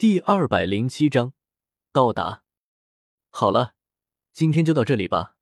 [0.00, 1.34] 第二百零七章
[1.92, 2.42] 到达。
[3.28, 3.74] 好了，
[4.32, 5.36] 今天就到这里吧。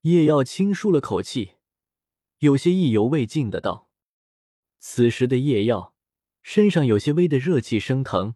[0.00, 1.52] 叶耀轻舒了口气，
[2.38, 3.88] 有些意犹未尽的道。
[4.80, 5.94] 此时的叶耀
[6.42, 8.34] 身上有些微的热气升腾，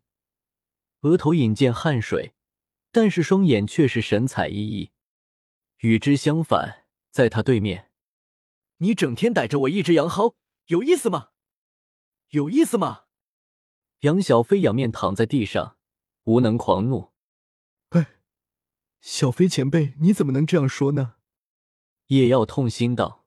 [1.00, 2.36] 额头引见汗水，
[2.92, 4.92] 但是双眼却是神采奕奕。
[5.78, 7.90] 与之相反，在他对面，
[8.76, 11.30] 你整天逮着我一只羊薅，有意思吗？
[12.28, 13.03] 有意思吗？
[14.04, 15.78] 杨小飞仰面躺在地上，
[16.24, 17.12] 无能狂怒。
[17.88, 18.18] 哎，
[19.00, 21.14] 小飞前辈，你怎么能这样说呢？
[22.08, 23.24] 叶耀痛心道：“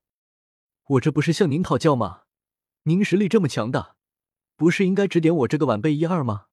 [0.90, 2.26] 我这不是向您讨教吗？
[2.84, 3.96] 您实力这么强大，
[4.56, 6.46] 不是应该指点我这个晚辈一二吗？”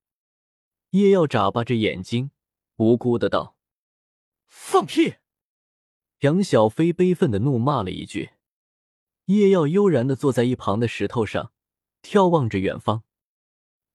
[0.92, 2.30] 叶耀眨巴着眼睛，
[2.76, 3.58] 无辜的道
[4.48, 5.16] ：“放屁！”
[6.20, 8.30] 杨小飞悲愤的怒骂了一句。
[9.26, 11.52] 叶耀悠然的坐在一旁的石头上，
[12.02, 13.02] 眺望着远方。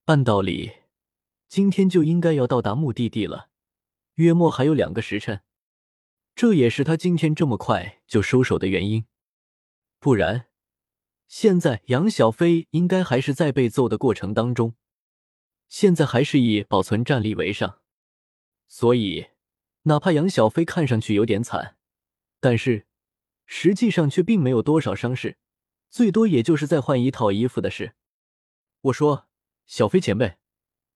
[0.10, 0.72] 按道理，
[1.48, 3.50] 今天就应该要到达目的地了，
[4.16, 5.44] 约莫还有两个时辰。
[6.34, 9.06] 这也是他今天这么快就收手的原因。
[10.00, 10.48] 不然，
[11.28, 14.74] 现在杨小飞应该还是在被揍的过程当中，
[15.68, 17.80] 现在还是以保存战力为上。
[18.68, 19.28] 所以，
[19.84, 21.78] 哪怕杨小飞看上去有点惨，
[22.40, 22.88] 但是
[23.46, 25.38] 实际上却并没有多少伤势，
[25.92, 27.94] 最多也就是再换一套衣服的事。
[28.82, 29.29] 我说。
[29.70, 30.40] 小飞前辈，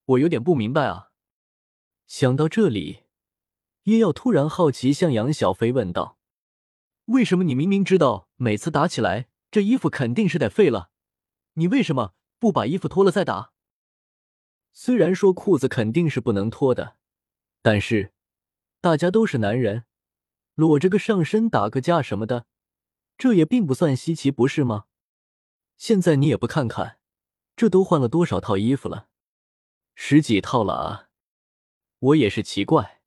[0.04, 1.12] 我有点不明白啊。
[2.08, 3.04] 想到这里，
[3.84, 6.18] 叶耀突然好奇，向杨小飞问道
[7.06, 10.90] ：“为什么你明明知道每次打起来这衣服肯定是得废了，
[11.54, 13.54] 你为什么不把衣服脱了再打？
[14.72, 16.98] 虽然说裤子肯定是不能脱的，
[17.62, 18.12] 但是
[18.82, 19.86] 大家都是男人，
[20.56, 22.48] 裸着个上身打个架什么的，
[23.20, 24.86] 这也并不算稀奇，不是吗？
[25.78, 26.98] 现在你也不看看。”
[27.56, 29.08] 这都换了多少套衣服了？
[29.96, 31.10] 十几套了啊！
[32.00, 33.02] 我也是奇怪，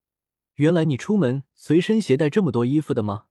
[0.55, 3.27] 原来你出门随身携带这么多衣服的吗？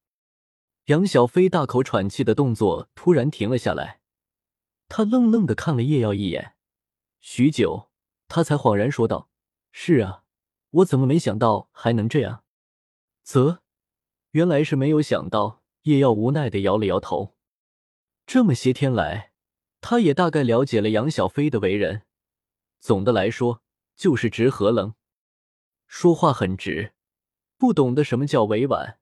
[0.86, 4.02] 杨小飞大口喘气的动作突然停了下来，
[4.88, 6.56] 他愣愣的看了叶耀一眼，
[7.22, 7.90] 许久，
[8.28, 9.30] 他才恍然说道
[9.72, 10.24] ：“是啊，
[10.70, 12.44] 我怎么没想到还能这样？”
[13.24, 13.60] 啧，
[14.32, 15.64] 原来是没有想到。
[15.84, 17.36] 叶耀无奈的摇了摇头，
[18.26, 19.34] 这么些天来。
[19.88, 22.08] 他也大概了解了杨小飞的为人，
[22.80, 23.62] 总的来说
[23.96, 24.96] 就是直和冷，
[25.86, 26.96] 说话很直，
[27.56, 28.98] 不懂得什么叫委婉，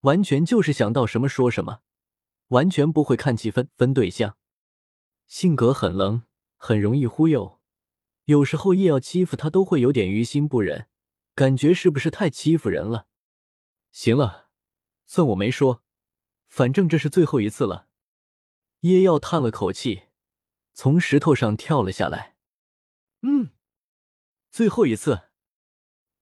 [0.00, 1.82] 完全就是想到什么说什么，
[2.48, 4.38] 完全不会看气氛分对象，
[5.26, 6.22] 性格很冷，
[6.56, 7.60] 很容易忽悠，
[8.24, 10.86] 有时候叶耀欺负他都会有点于心不忍，
[11.34, 13.08] 感觉是不是太欺负人了？
[13.92, 14.48] 行了，
[15.04, 15.82] 算我没说，
[16.48, 17.88] 反正这是最后一次了。
[18.80, 20.04] 叶耀叹了口气。
[20.74, 22.36] 从石头上跳了下来。
[23.22, 23.50] 嗯，
[24.50, 25.30] 最后一次。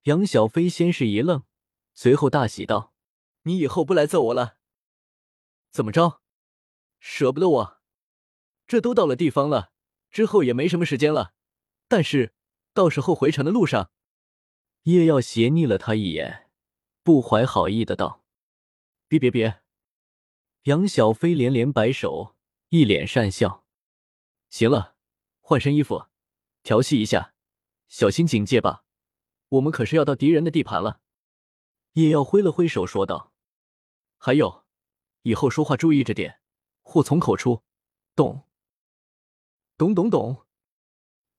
[0.03, 1.45] 杨小飞先是一愣，
[1.95, 2.93] 随后大喜道
[3.45, 4.59] ：“你以后不来揍我了？
[5.71, 6.21] 怎么着？
[7.01, 7.81] 舍不得我？
[8.67, 9.73] 这都到了地方了，
[10.11, 11.35] 之后也没什么时间了。
[11.89, 12.35] 但是
[12.75, 13.91] 到时候回城的路上，
[14.83, 16.51] 叶耀斜睨了他一眼，
[17.03, 18.25] 不怀好意的道
[19.09, 19.63] ：“别别别！”
[20.65, 22.37] 杨小飞连连摆手，
[22.69, 23.62] 一脸讪笑。
[24.53, 24.97] 行了，
[25.41, 26.09] 换身衣服，
[26.63, 27.33] 调戏一下，
[27.89, 28.85] 小心警戒吧。
[29.49, 31.01] 我们可是要到敌人的地盘了。
[31.95, 33.33] 叶耀挥了挥手说道
[34.19, 34.67] ：“还有，
[35.23, 36.43] 以后说话注意着点，
[36.83, 37.63] 祸从口出，
[38.15, 38.47] 懂？
[39.79, 40.45] 懂懂懂。”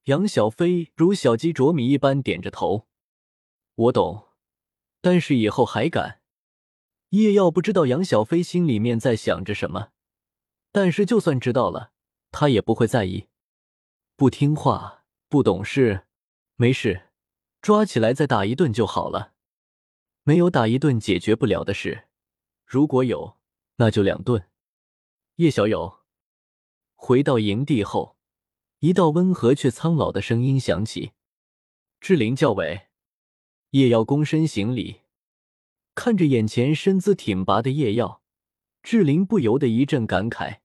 [0.05, 2.87] 杨小飞如小鸡啄米一般点着头
[3.75, 4.29] ：“我懂，
[5.01, 6.23] 但是以后还敢？”
[7.09, 9.91] 叶耀不知道杨小飞心里面在想着什么，
[10.71, 11.92] 但是就算知道了。
[12.33, 13.27] 他也不会在意，
[14.15, 16.07] 不听话、不懂事，
[16.55, 17.09] 没事，
[17.61, 19.33] 抓起来再打一顿就好了。
[20.23, 22.07] 没有打一顿解决不了的事，
[22.65, 23.37] 如果有，
[23.75, 24.49] 那就两顿。
[25.35, 25.99] 叶小友
[26.95, 28.17] 回到营地后，
[28.79, 31.11] 一道温和却苍老的声音响起
[32.01, 32.87] ：“志林教委。”
[33.71, 35.01] 叶耀躬身行礼，
[35.93, 38.23] 看着眼前身姿挺拔的叶耀，
[38.81, 40.62] 志林不由得一阵感慨。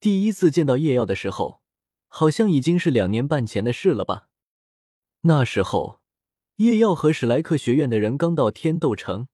[0.00, 1.60] 第一次见到叶耀的时候，
[2.08, 4.28] 好像已经是两年半前的事了吧？
[5.20, 6.00] 那时候，
[6.56, 9.28] 叶耀和史莱克学院的人刚到天斗城，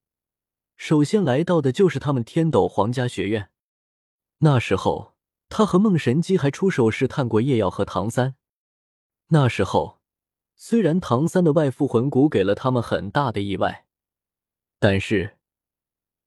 [0.75, 3.49] 首先来到的就是他们天斗皇家学院。
[4.39, 5.15] 那时候，
[5.47, 8.35] 他和梦神机还出手试探过叶耀和唐三。
[9.27, 10.01] 那时候，
[10.53, 13.85] 虽然唐三的外附魂骨给了他们很大的意外，
[14.79, 15.37] 但是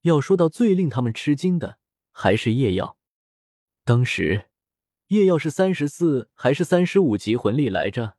[0.00, 1.76] 要说到最令他们吃惊的，
[2.10, 2.96] 还是叶耀。
[3.90, 4.46] 当时，
[5.08, 8.14] 叶耀是三十四还是三十五级魂力来着？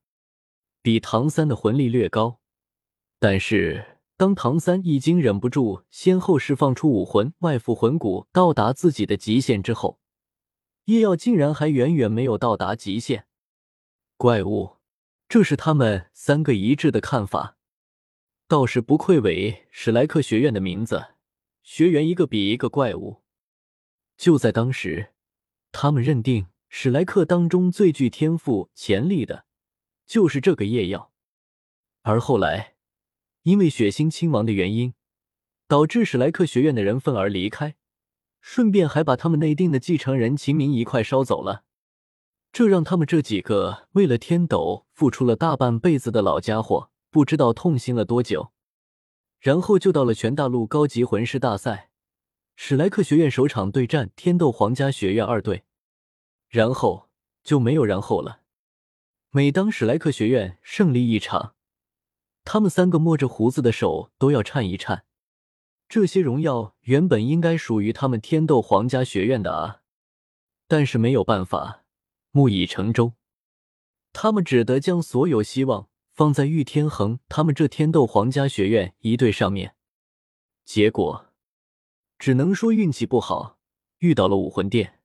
[0.81, 2.41] 比唐三的魂力略高。
[3.19, 10.01] 但是，当唐三已经忍不住先后释放出武魂、外附魂骨，到达自己的极限之后，
[10.87, 13.25] 叶耀竟然还远远没有到达极限。
[14.17, 14.75] 怪物，
[15.29, 17.55] 这是他们三个一致的看法。
[18.49, 21.13] 倒是不愧为史莱克学院的名字，
[21.63, 23.21] 学员一个比一个怪物。
[24.17, 25.13] 就在当时，
[25.71, 29.45] 他们认定史莱克当中最具天赋潜力的，
[30.05, 31.11] 就是这个夜耀。
[32.01, 32.75] 而后来，
[33.43, 34.93] 因为血腥亲王的原因，
[35.67, 37.75] 导致史莱克学院的人愤而离开，
[38.39, 41.63] 顺便还把他们内定的继承人秦明一块烧走了。
[42.51, 48.51] 这让他们这几个为了天斗付出了大半辈子的老家伙，不知道痛心了多久。
[49.39, 51.90] 然后就到了全大陆高级魂师大赛，
[52.63, 55.63] 史莱克学院首场对战天斗皇家学院二队，
[56.47, 57.09] 然后
[57.43, 58.41] 就没有然后了。
[59.31, 61.55] 每当史莱克学院胜利一场，
[62.43, 65.05] 他们三个摸着胡子的手都要颤一颤。
[65.89, 69.81] 这些荣耀原本应该属于他们天斗皇家学院的啊，
[70.67, 71.83] 但是没有办法，
[72.29, 73.13] 木已成舟，
[74.13, 79.73] 他们只得将所有希望放在玉天恒他们这天斗皇家学院一队上面。
[80.63, 81.25] 结果，
[82.21, 83.57] 只能说运气不好，
[83.97, 84.99] 遇到了武魂殿，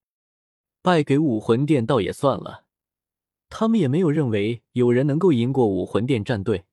[0.83, 2.67] 败给武魂殿倒也算了，
[3.49, 6.67] 他们也没有认为有人能够赢过武魂殿战队。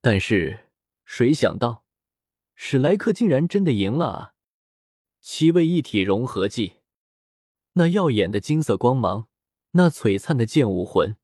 [0.00, 0.70] 但是
[1.04, 1.84] 谁想到，
[2.56, 4.34] 史莱克竟然真的赢了啊！
[5.20, 6.78] 七位一体融合技，
[7.74, 9.28] 那耀眼的金色光芒，
[9.74, 11.16] 那璀璨的剑武魂，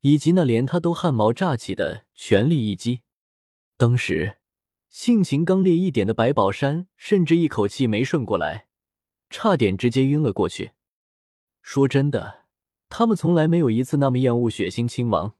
[0.00, 3.02] 以及那连他都汗毛炸起的全力一击，
[3.76, 4.38] 当时
[4.90, 8.66] 性情刚烈一点的白宝山甚至一口气没顺过来，
[9.30, 10.72] 差点直接晕了过去。
[11.62, 12.46] 说真的，
[12.88, 15.36] 他们从来没有一次那么厌恶血腥亲王。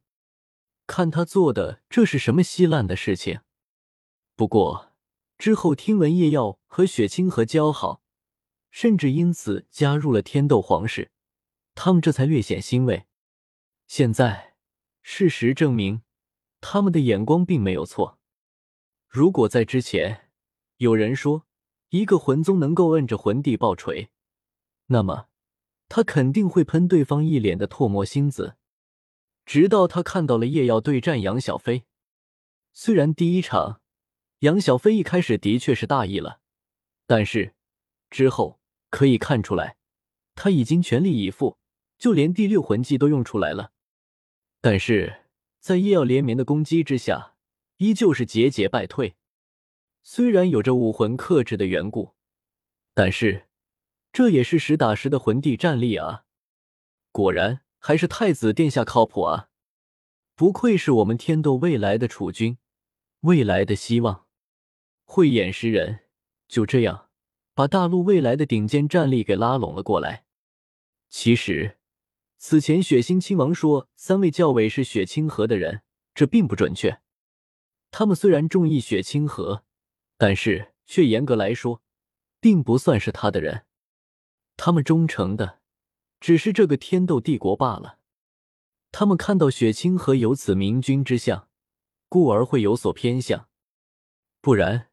[0.86, 3.40] 看他做的这是什么稀烂的事情？
[4.36, 4.92] 不过
[5.36, 8.02] 之后听闻叶耀和雪清河交好，
[8.70, 11.10] 甚至因此加入了天斗皇室，
[11.74, 13.06] 他们这才略显欣慰。
[13.88, 14.54] 现在
[15.02, 16.02] 事实证明，
[16.60, 18.19] 他们的眼光并没有错。
[19.12, 20.30] 如果在之前
[20.76, 21.44] 有人说
[21.88, 24.10] 一个魂宗能够摁着魂帝爆锤，
[24.86, 25.26] 那么
[25.88, 28.54] 他肯定会喷对方一脸的唾沫星子。
[29.44, 31.86] 直到他看到了叶耀对战杨小飞，
[32.72, 33.80] 虽然第一场
[34.40, 36.38] 杨小飞一开始的确是大意了，
[37.04, 37.56] 但是
[38.10, 38.60] 之后
[38.90, 39.76] 可以看出来
[40.36, 41.58] 他已经全力以赴，
[41.98, 43.72] 就连第六魂技都用出来了。
[44.60, 45.24] 但是
[45.58, 47.34] 在叶耀连绵的攻击之下，
[47.80, 49.16] 依旧是节节败退。
[50.02, 52.14] 虽然有着武魂克制的缘故，
[52.94, 53.48] 但是
[54.12, 56.24] 这也是实打实的魂帝战力啊！
[57.12, 57.60] 果然。
[57.82, 59.48] 还是太子殿下靠谱啊！
[60.34, 62.58] 不愧是我们天斗未来的储君，
[63.20, 64.26] 未来的希望，
[65.04, 66.00] 慧眼识人，
[66.46, 67.08] 就这样
[67.54, 70.26] 把大陆未来的顶尖战力给拉拢了过来。
[71.08, 71.78] 其实，
[72.36, 75.80] 此前血腥亲王说三位教委是血清河的人，
[76.14, 77.00] 这并不准确。
[77.90, 79.64] 他们虽然中意雪清河，
[80.16, 81.82] 但是却严格来说，
[82.40, 83.66] 并不算是他的人。
[84.56, 85.60] 他们忠诚的。
[86.20, 87.98] 只是这个天斗帝国罢了。
[88.92, 91.48] 他们看到雪清河有此明君之相，
[92.10, 93.48] 故而会有所偏向。
[94.42, 94.90] 不然，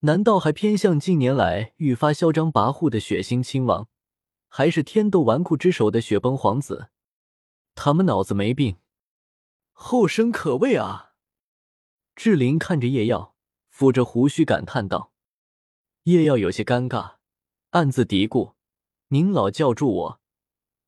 [0.00, 3.88] 难道还偏向近年来愈发嚣张跋扈的血腥亲王，
[4.48, 6.90] 还是天斗纨绔之首的雪崩皇子？
[7.74, 8.76] 他们脑子没病，
[9.72, 11.11] 后生可畏啊！
[12.14, 13.34] 志玲看着叶耀，
[13.72, 15.12] 抚着胡须感叹道
[16.04, 17.16] ：“叶耀有些尴尬，
[17.70, 18.54] 暗自嘀咕
[19.08, 20.20] ：‘您老叫住我。’”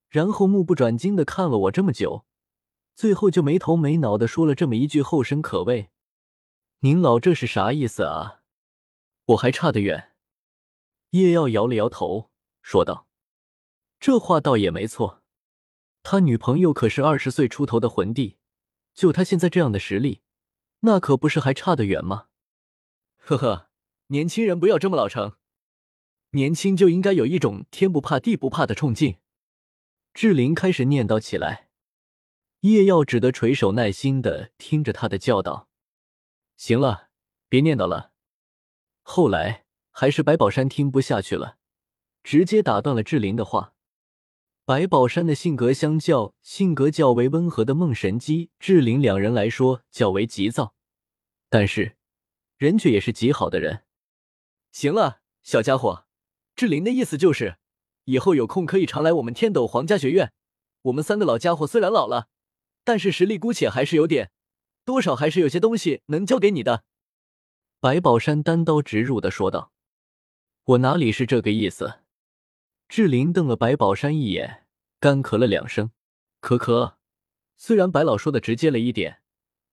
[0.09, 2.25] 然后目不转睛的看了我这么久，
[2.95, 5.91] 最后就没头没脑的说了这么一句“后生可畏”。
[6.81, 8.43] 您老这是啥意思啊？
[9.25, 10.13] 我还差得远。
[11.11, 13.09] 叶耀摇了摇头，说道
[13.99, 15.23] ：“这话倒也没错，
[16.03, 18.37] 他女朋友可是二十岁出头的魂帝，
[18.93, 20.21] 就他现在这样的实力，
[20.85, 22.29] 那可不是还差得远吗？”
[23.19, 23.69] 呵呵，
[24.09, 25.37] 年轻人不要这么老成，
[26.31, 29.19] 年轻就应该有一种天不怕地不怕的冲劲。
[30.13, 31.69] 志玲开始念叨起来，
[32.61, 35.69] 叶耀只得垂手耐心的听着他的教导。
[36.57, 37.09] 行了，
[37.49, 38.13] 别念叨了。
[39.03, 41.59] 后来还是白宝山听不下去了，
[42.23, 43.74] 直接打断了志玲的话。
[44.67, 50.75] 白宝山的性格相较性格较为温和的梦神姬志玲两人来说较为急躁，
[51.51, 51.99] 但是
[52.57, 53.85] 人却也是极好的人。
[54.73, 56.07] 行了，小家伙，
[56.57, 57.59] 志玲的意思就是。
[58.05, 60.33] 以后有空可以常来我们天斗皇家学院。
[60.83, 62.29] 我们三个老家伙虽然老了，
[62.85, 64.31] 但是实力姑且还是有点，
[64.87, 66.85] 多少还是有些东西能教给你的。”
[67.81, 69.73] 白宝山单刀直入的说道。
[70.65, 72.01] “我哪里是这个意思？”
[72.89, 74.67] 志玲瞪了白宝山一眼，
[75.01, 75.91] 干咳了两声，
[76.41, 76.95] 咳咳。
[77.57, 79.23] 虽然白老说的直接了一点，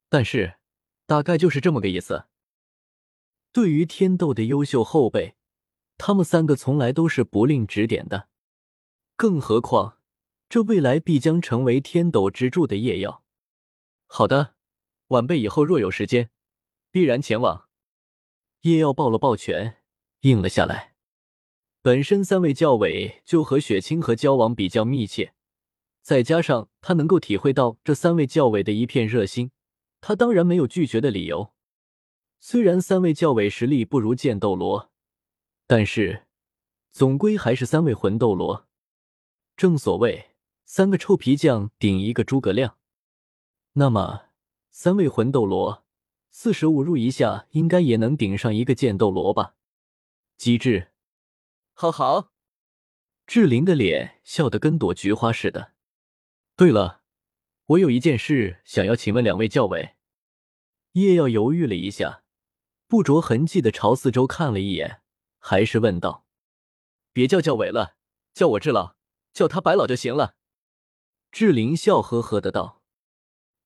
[0.10, 0.56] 但是
[1.06, 2.26] 大概就是这么个意思。
[3.52, 5.36] 对于天斗的优秀后辈，
[5.98, 8.30] 他们三个从来都是不吝指点的，
[9.16, 9.98] 更何况
[10.48, 13.24] 这未来必将成为天斗之柱的叶耀。
[14.08, 14.56] 好的，
[15.08, 16.30] 晚辈以后若有时间，
[16.92, 17.68] 必然前往。
[18.62, 19.78] 叶耀抱了抱拳，
[20.22, 20.91] 应了下来。
[21.84, 25.34] 本身三位教委就和雪清河交往比较密切，
[26.04, 29.50] 再加上他能够体会到这三位教委的一片热心，
[30.00, 31.54] 他当然没有拒绝的理由。
[32.40, 34.92] 虽然三位教委实力不如剑斗罗，
[35.66, 36.28] 但是
[36.92, 38.68] 总归还是三位魂斗罗。
[39.58, 40.30] 正所谓
[40.64, 42.78] 三个臭皮匠顶一个诸葛亮，
[43.74, 44.26] 那么
[44.70, 45.84] 三位魂斗罗
[46.30, 49.56] 四舍五入一下，应该也能顶上一个剑斗罗吧？
[50.38, 50.91] 机智，
[51.74, 52.32] 好好。
[53.28, 55.74] 志玲的脸笑得跟朵菊花似的。
[56.56, 57.02] 对了，
[57.66, 59.96] 我有一件事想要请问两位教委。
[60.94, 62.24] 叶耀犹豫了一下。
[62.88, 65.02] 不着痕迹的朝四周看了一眼，
[65.40, 66.26] 还是问道
[67.14, 67.96] ：“别叫教委了，
[68.34, 68.98] 叫我智老，
[69.32, 70.36] 叫他白老就行了。”
[71.32, 72.82] 志玲笑呵呵的道。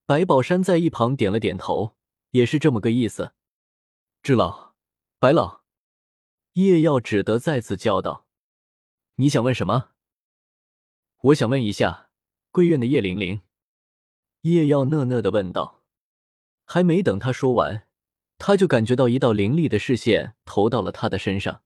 [0.06, 1.98] 白宝山在一旁点了点头，
[2.30, 3.34] 也是这么个意思。
[4.22, 4.76] 智老，
[5.18, 5.64] 白老，
[6.56, 8.28] 叶耀只得再次叫道
[9.16, 9.92] ：“你想问什么？”
[11.24, 12.10] 我想问一下，
[12.52, 13.42] 贵院的叶玲玲。
[14.42, 15.84] 叶耀讷讷的问道。
[16.66, 17.88] 还没等他说完。
[18.38, 21.64] 他就感觉到一道凌厉的视线投到了他的身上。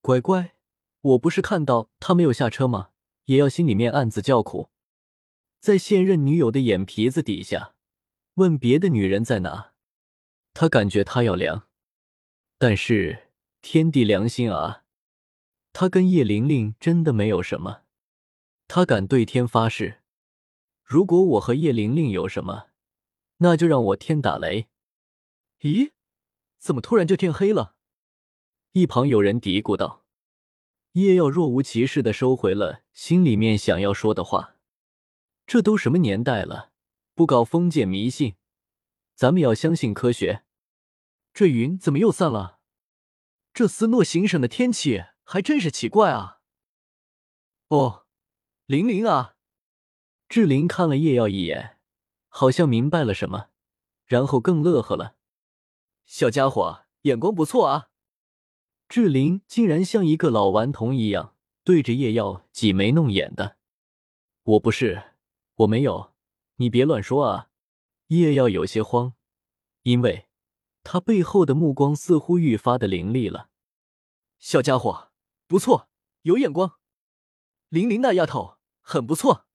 [0.00, 0.56] 乖乖，
[1.00, 2.90] 我不是看到他没有下车吗？
[3.26, 4.70] 也要心里面暗自叫苦。
[5.60, 7.74] 在现任女友的眼皮子底下，
[8.34, 9.74] 问别的女人在哪，
[10.54, 11.68] 他感觉他要凉。
[12.58, 13.25] 但是
[13.68, 14.84] 天地良心啊，
[15.72, 17.82] 他跟叶玲玲真的没有什么。
[18.68, 20.02] 他敢对天发誓，
[20.84, 22.68] 如果我和叶玲玲有什么，
[23.38, 24.68] 那就让我天打雷。
[25.62, 25.90] 咦，
[26.60, 27.74] 怎么突然就天黑了？
[28.70, 30.04] 一旁有人嘀咕道。
[30.92, 34.54] 叶耀若无其事的收回了心里面想要说的话。
[35.44, 36.70] 这都什么年代了，
[37.16, 38.36] 不搞封建迷信，
[39.16, 40.44] 咱们要相信科学。
[41.34, 42.55] 这云怎么又散了？
[43.56, 46.40] 这斯诺行省的天气还真是奇怪啊。
[47.68, 48.04] 哦，
[48.66, 49.36] 玲玲啊！
[50.28, 51.78] 志玲看了叶耀一眼，
[52.28, 53.48] 好像明白了什么，
[54.04, 55.16] 然后更乐呵了。
[56.04, 57.88] 小家伙眼光不错啊！
[58.90, 61.34] 志玲竟然像一个老顽童一样
[61.64, 63.56] 对着叶耀挤眉弄眼的。
[64.42, 65.14] 我不是，
[65.54, 66.12] 我没有，
[66.56, 67.48] 你别乱说啊！
[68.08, 69.14] 叶耀有些慌，
[69.80, 70.28] 因为
[70.88, 73.50] 他背后的目光似乎愈发的凌厉了。
[74.38, 75.10] 小家伙
[75.48, 75.88] 不错，
[76.22, 76.78] 有眼光。
[77.70, 79.46] 玲玲那丫头很不错，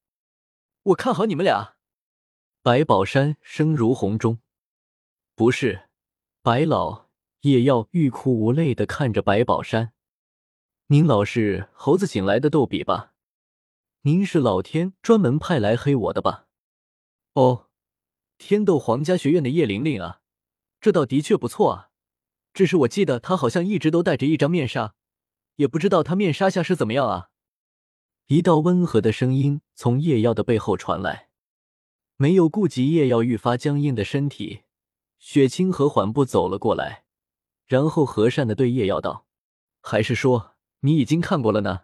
[0.84, 1.78] 我看好你们俩。
[2.62, 4.40] 白宝山声如洪钟，
[5.34, 5.88] 不是。
[6.42, 7.08] 白老
[7.42, 9.94] 也要欲哭无泪的看着白宝山
[10.88, 13.14] ：“您老是猴子请来的逗比吧？
[14.02, 16.48] 您是老天专门派来黑我的吧？”
[17.34, 17.70] 哦，
[18.38, 20.21] 天斗皇家学院的叶玲玲啊，
[20.82, 21.90] 这倒的确不错啊。
[22.54, 24.94] 只是我记得他好像一直都戴着一张面纱，
[25.56, 27.30] 也不知道他面纱下是怎么样啊。
[28.28, 31.30] 一道温和的声音从叶耀的背后传来，
[32.18, 34.64] 没有顾及叶耀愈发僵硬的身体。
[35.18, 37.06] 雪清河缓步走了过来，
[37.68, 39.28] 然后和善的对叶耀道
[39.82, 41.82] ：“还是说你已经看过了呢？”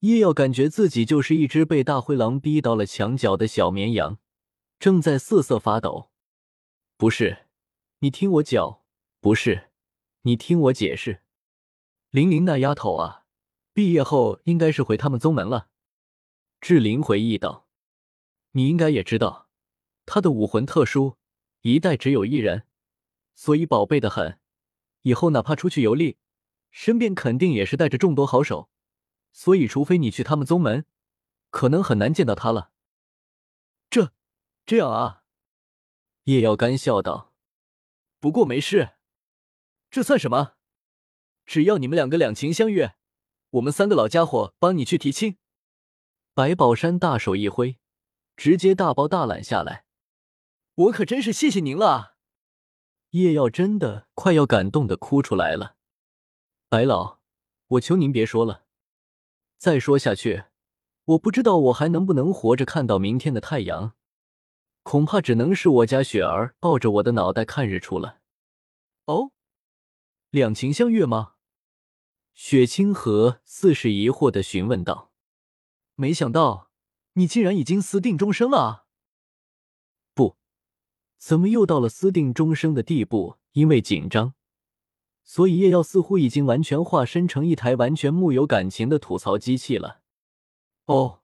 [0.00, 4.18] 叶耀感觉自己就是一只被大灰狼逼到了墙角的小绵羊，
[4.78, 6.10] 正在瑟瑟发抖。
[6.96, 7.47] 不是，
[8.00, 8.80] 你听我讲，
[9.20, 9.70] 不是，
[10.22, 11.22] 你听我解释。
[12.10, 13.24] 玲玲那丫头啊，
[13.72, 15.68] 毕业后应该是回他们宗门了。
[16.60, 17.66] 志玲回忆道
[18.52, 19.48] ：“你应该也知道，
[20.06, 21.16] 她的武魂特殊。”
[21.62, 22.68] 一代只有一人，
[23.34, 24.38] 所以宝贝的很。
[25.02, 26.18] 以后哪怕出去游历，
[26.70, 28.70] 身边肯定也是带着众多好手。
[29.32, 30.86] 所以，除非你去他们宗门，
[31.50, 32.70] 可能很难见到他了。
[33.90, 34.12] 这，
[34.64, 35.24] 这样啊？
[36.24, 37.27] 叶耀干笑道。
[38.20, 38.94] 不过没事，
[39.90, 40.54] 这算什么？
[41.46, 42.96] 只要你们两个两情相悦，
[43.50, 45.38] 我们三个老家伙帮你去提亲。
[46.34, 47.78] 白宝山大手一挥，
[48.36, 49.84] 直接大包大揽下来。
[50.74, 52.16] 我可真是谢谢您了，
[53.10, 55.76] 叶耀真的快要感动的哭出来了。
[56.68, 57.20] 白老，
[57.68, 58.66] 我求您别说了，
[59.56, 60.44] 再说下去，
[61.04, 63.96] 我不知道我还能不能活着看到明天的太阳。
[64.90, 68.20] 恐怕只能是我家雪儿抱着我的脑袋看日出了。
[69.04, 69.32] 哦，
[70.30, 71.34] 两情相悦吗？
[72.32, 75.12] 雪清河似是疑惑的询问道。
[75.94, 76.70] 没想到
[77.12, 78.84] 你竟然已经私定终生了啊！
[80.14, 80.38] 不，
[81.18, 83.36] 怎么又到了私定终生的地步？
[83.52, 84.32] 因为紧张，
[85.22, 90.00] 所以叶耀似乎已经完全化身成一台完全木有感情的吐槽机器了。
[90.86, 91.20] 哦，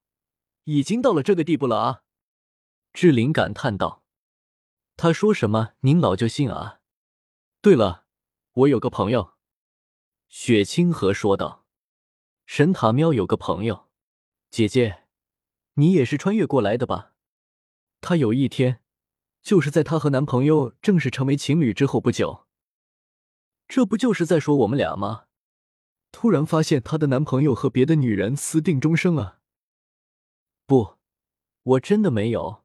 [0.64, 2.03] 已经到了这个地步了啊！
[2.94, 4.04] 志玲感叹道
[4.96, 6.80] ：“他说什么，您老就信啊？”
[7.60, 8.06] 对了，
[8.52, 9.34] 我有个朋友。
[10.28, 11.66] 雪清河说道
[12.46, 13.88] ：“神塔喵有个朋友，
[14.48, 15.06] 姐姐，
[15.74, 17.14] 你也是穿越过来的吧？
[18.00, 18.80] 她有一天，
[19.42, 22.46] 就是在她和男朋友正式成为情侣之后不久。
[23.66, 25.24] 这不就是在说我们俩吗？
[26.12, 29.40] 突然发现她的男朋友和别的女人私定终生了。
[30.64, 30.98] 不，
[31.64, 32.63] 我真的没有。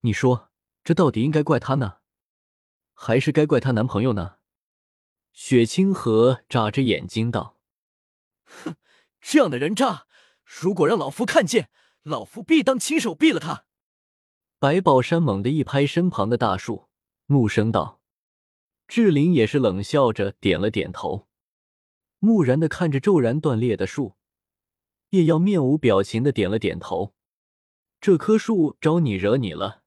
[0.00, 0.50] 你说，
[0.84, 1.98] 这到底应该怪她呢，
[2.94, 4.36] 还是该怪她男朋友呢？”
[5.32, 7.58] 雪清河眨着眼睛道
[8.44, 8.76] ：“哼，
[9.20, 10.06] 这样的人渣，
[10.44, 11.70] 如果让老夫看见，
[12.02, 13.64] 老夫必当亲手毙了他。”
[14.58, 16.88] 白宝山猛地一拍身旁的大树，
[17.26, 18.00] 怒声道
[18.88, 21.28] ：“志玲也是冷笑着点了点头，
[22.18, 24.16] 木然的看着骤然断裂的树。
[25.10, 27.14] 叶耀面无表情的点了点头。
[28.00, 29.82] 这棵树招你惹你了，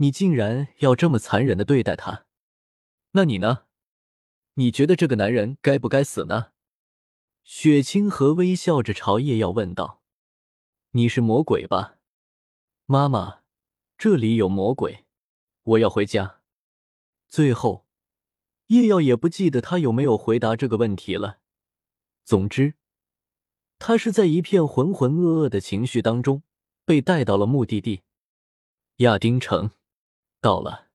[0.00, 2.24] 你竟然要这么残忍的对待他？
[3.12, 3.64] 那你呢？”
[4.54, 6.52] 你觉得这个男人该不该死呢？
[7.44, 10.02] 雪清河微笑着朝叶耀问道
[10.92, 11.98] ：“你是魔鬼吧，
[12.86, 13.42] 妈妈？
[13.96, 15.04] 这里有魔鬼，
[15.62, 16.40] 我要回家。”
[17.28, 17.86] 最后，
[18.68, 21.40] 叶耀也不记得他有没有回答这个问题了。
[22.24, 22.74] 总之，
[23.78, 26.42] 他是在一片浑浑噩噩的情绪当中
[26.84, 28.02] 被带到了目的地——
[28.98, 29.70] 亚丁城。
[30.40, 30.89] 到了。